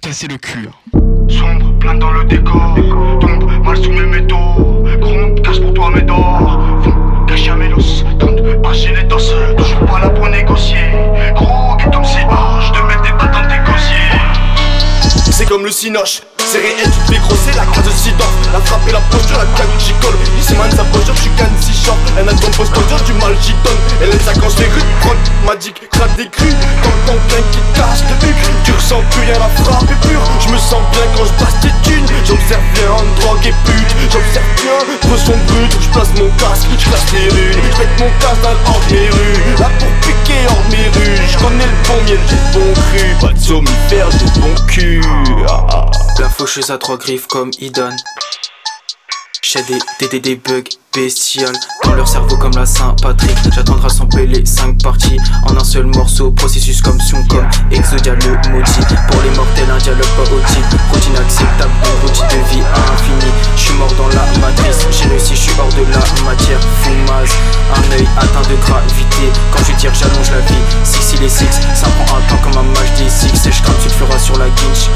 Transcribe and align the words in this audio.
casser 0.00 0.28
le 0.28 0.36
cul. 0.36 0.68
Sombre, 1.28 1.78
plein 1.78 1.94
dans 1.94 2.10
le 2.12 2.24
décor. 2.24 2.74
Tombe 3.20 3.64
mal 3.64 3.76
sous 3.76 3.90
mes 3.90 4.06
métaux. 4.06 4.84
Gronde, 5.00 5.42
casse 5.42 5.58
pour 5.58 5.74
toi 5.74 5.90
mes 5.90 6.02
dors. 6.02 6.60
Font 6.82 7.26
cacher 7.26 7.52
mes 7.52 7.68
los. 7.68 8.04
Tente, 8.18 8.62
passer 8.62 8.94
les 8.94 9.04
doses. 9.04 9.34
Toujours 9.56 9.86
pas 9.86 10.00
là 10.00 10.10
pour 10.10 10.28
négocier. 10.28 10.90
Gros, 11.34 11.76
et 11.78 11.90
comme 11.90 12.04
c'est 12.04 12.20
je 12.20 12.72
te 12.72 12.78
mets 12.86 13.02
des 13.02 13.16
pattes 13.18 13.32
dans 13.32 13.48
tes 13.48 13.70
gosiers. 13.70 15.30
C'est 15.30 15.46
comme 15.46 15.64
le 15.64 15.70
cinoche. 15.70 16.22
C'est 16.38 16.58
réel, 16.58 16.82
tu 16.82 16.90
te 16.90 17.12
fais 17.12 17.20
grosser 17.20 17.52
la 17.54 17.64
case 17.66 17.84
de 17.84 17.90
Sidor 17.90 18.26
La 18.52 18.58
frappe 18.58 18.88
et 18.88 18.92
la 18.92 18.98
posture, 19.12 19.38
la 19.38 19.44
cagoule 19.56 19.78
j'y 19.78 19.92
colle 20.02 20.18
Ici 20.36 20.56
man 20.56 20.68
sa 20.72 20.82
posture, 20.82 21.14
tu 21.14 21.28
gagnes 21.38 21.54
si 21.60 21.72
short 21.72 21.96
Un 22.16 22.26
album 22.26 22.50
post 22.56 22.74
du 23.06 23.12
mal 23.12 23.36
j'y 23.40 23.54
drogue 33.40 33.46
et 33.46 33.54
pute 33.64 33.96
J'observe 34.12 34.44
bien, 34.56 34.98
peu 35.08 35.16
son 35.16 35.36
brut 35.46 35.72
Je 35.80 35.88
place 35.90 36.08
mon 36.18 36.30
casque, 36.36 36.66
je 36.78 36.88
classe 36.88 37.12
les 37.12 37.28
runes 37.28 37.62
Je 37.70 38.02
mon 38.02 38.10
casque 38.20 38.42
dans 38.42 38.70
hors 38.70 38.80
mes 38.90 39.08
rues 39.08 39.56
Là 39.58 39.70
pour 39.78 39.88
piquer 40.00 40.46
hors 40.48 40.64
mes 40.70 40.88
rues 40.98 41.16
Je 41.30 41.38
connais 41.38 41.66
le 41.66 41.88
bon 41.88 42.04
miel, 42.04 42.18
j'ai 42.28 42.58
bon 42.58 42.72
cru 42.72 43.16
Pas 43.20 43.32
de 43.32 43.38
somnifère, 43.38 44.10
j'ai 44.10 44.40
bon 44.40 44.54
cul 44.66 45.00
ah, 45.48 45.66
ah. 45.70 45.90
La 46.18 46.28
faucheuse 46.28 46.70
à 46.70 46.78
trois 46.78 46.98
griffes 46.98 47.26
comme 47.26 47.50
Idon. 47.60 47.96
J'ai 49.42 49.62
des, 49.62 50.08
des, 50.08 50.20
des, 50.20 50.36
bugs 50.36 50.62
bestiales 50.94 51.56
dans 51.82 51.94
leur 51.94 52.06
cerveau 52.06 52.36
comme 52.36 52.52
la 52.52 52.66
Saint-Patrick. 52.66 53.36
J'attendrai 53.52 53.88
s'en 53.88 54.06
les 54.14 54.44
5 54.44 54.82
parties 54.82 55.16
en 55.44 55.56
un 55.56 55.64
seul 55.64 55.86
morceau. 55.86 56.30
Processus 56.30 56.82
comme 56.82 56.98
comme 57.28 57.48
Exodia 57.72 58.14
le 58.14 58.50
maudit. 58.50 58.94
Pour 59.10 59.22
les 59.22 59.30
mortels, 59.30 59.70
un 59.70 59.78
dialogue 59.78 60.06
pas 60.16 60.30
la 65.84 66.24
matière. 66.24 66.60
Fumage, 66.82 67.30
un 67.74 67.96
œil 67.96 68.08
atteint 68.16 68.48
de 68.48 68.56
gravité. 68.56 69.32
Quand 69.50 69.64
je 69.64 69.72
tire, 69.72 69.94
j'allonge 69.94 70.30
la 70.30 70.40
vie. 70.40 70.62
Six, 70.84 71.14
il 71.16 71.24
est 71.24 71.28
six, 71.28 71.60
ça 71.74 71.86
prend 71.88 72.16
un 72.16 72.22
temps 72.28 72.40
comme 72.42 72.58
un 72.58 72.68
match 72.70 72.92
des 72.98 73.08
six. 73.08 73.46
Et 73.46 73.52
je 73.52 73.62
tu 73.62 73.88
le 73.88 73.90
feras 73.90 74.18
sur 74.18 74.36
la 74.38 74.48
guinch, 74.48 74.90